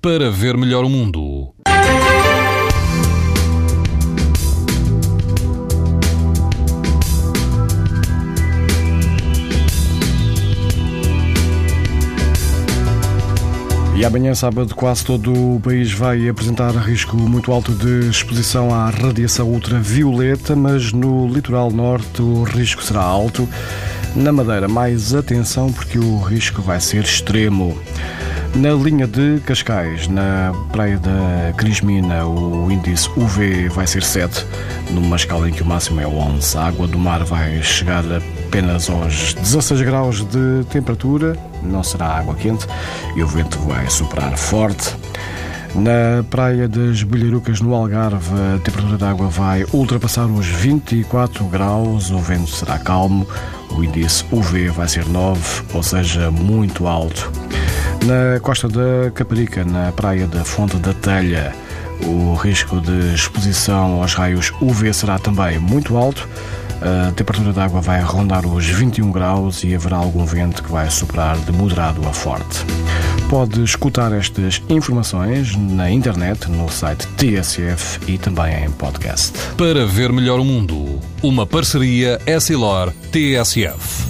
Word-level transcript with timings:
para 0.00 0.30
ver 0.30 0.56
melhor 0.56 0.82
o 0.82 0.88
mundo. 0.88 1.52
E 13.94 14.04
amanhã, 14.06 14.34
sábado, 14.34 14.74
quase 14.74 15.04
todo 15.04 15.30
o 15.30 15.60
país 15.60 15.92
vai 15.92 16.26
apresentar 16.26 16.70
risco 16.70 17.18
muito 17.18 17.52
alto 17.52 17.72
de 17.72 18.08
exposição 18.08 18.74
à 18.74 18.88
radiação 18.88 19.46
ultravioleta, 19.50 20.56
mas 20.56 20.90
no 20.94 21.28
litoral 21.28 21.70
norte 21.70 22.22
o 22.22 22.42
risco 22.42 22.82
será 22.82 23.02
alto. 23.02 23.46
Na 24.16 24.32
Madeira, 24.32 24.66
mais 24.66 25.14
atenção 25.14 25.70
porque 25.70 25.98
o 25.98 26.18
risco 26.18 26.62
vai 26.62 26.80
ser 26.80 27.04
extremo. 27.04 27.78
Na 28.54 28.72
linha 28.72 29.06
de 29.06 29.40
Cascais, 29.46 30.08
na 30.08 30.52
praia 30.72 30.98
da 30.98 31.52
Crismina, 31.56 32.26
o 32.26 32.70
índice 32.70 33.08
UV 33.16 33.68
vai 33.68 33.86
ser 33.86 34.02
7, 34.02 34.44
numa 34.90 35.16
escala 35.16 35.48
em 35.48 35.52
que 35.52 35.62
o 35.62 35.66
máximo 35.66 36.00
é 36.00 36.06
11. 36.06 36.58
A 36.58 36.66
água 36.66 36.86
do 36.86 36.98
mar 36.98 37.24
vai 37.24 37.62
chegar 37.62 38.04
apenas 38.46 38.90
aos 38.90 39.34
16 39.34 39.82
graus 39.82 40.24
de 40.24 40.64
temperatura, 40.68 41.38
não 41.62 41.82
será 41.82 42.06
água 42.06 42.34
quente 42.34 42.66
e 43.14 43.22
o 43.22 43.26
vento 43.26 43.58
vai 43.60 43.88
soprar 43.88 44.36
forte. 44.36 44.94
Na 45.74 46.24
praia 46.28 46.68
das 46.68 47.04
Bolharucas, 47.04 47.60
no 47.60 47.72
Algarve, 47.72 48.34
a 48.56 48.58
temperatura 48.58 48.98
da 48.98 49.10
água 49.10 49.28
vai 49.28 49.64
ultrapassar 49.72 50.26
os 50.26 50.46
24 50.46 51.44
graus, 51.44 52.10
o 52.10 52.18
vento 52.18 52.50
será 52.50 52.78
calmo, 52.78 53.26
o 53.70 53.84
índice 53.84 54.24
UV 54.32 54.68
vai 54.70 54.88
ser 54.88 55.06
9, 55.06 55.62
ou 55.72 55.82
seja, 55.82 56.30
muito 56.32 56.88
alto. 56.88 57.39
Na 58.04 58.40
costa 58.40 58.68
da 58.68 59.10
Caparica, 59.12 59.64
na 59.64 59.92
praia 59.92 60.26
da 60.26 60.44
Fonte 60.44 60.76
da 60.76 60.92
Telha, 60.94 61.54
o 62.04 62.34
risco 62.34 62.80
de 62.80 63.14
exposição 63.14 64.00
aos 64.00 64.14
raios 64.14 64.52
UV 64.60 64.92
será 64.92 65.18
também 65.18 65.58
muito 65.58 65.96
alto. 65.96 66.26
A 66.80 67.12
temperatura 67.12 67.52
da 67.52 67.64
água 67.64 67.80
vai 67.80 68.00
rondar 68.00 68.46
os 68.46 68.66
21 68.66 69.12
graus 69.12 69.62
e 69.64 69.74
haverá 69.74 69.98
algum 69.98 70.24
vento 70.24 70.62
que 70.62 70.72
vai 70.72 70.90
soprar 70.90 71.36
de 71.36 71.52
moderado 71.52 72.00
a 72.08 72.12
forte. 72.12 72.64
Pode 73.28 73.62
escutar 73.62 74.12
estas 74.12 74.62
informações 74.68 75.54
na 75.54 75.90
internet, 75.90 76.50
no 76.50 76.68
site 76.70 77.06
TSF 77.08 78.00
e 78.08 78.18
também 78.18 78.64
em 78.64 78.70
podcast. 78.70 79.32
Para 79.56 79.86
ver 79.86 80.10
melhor 80.10 80.40
o 80.40 80.44
mundo, 80.44 80.98
uma 81.22 81.46
parceria 81.46 82.18
Essilor-TSF. 82.26 84.09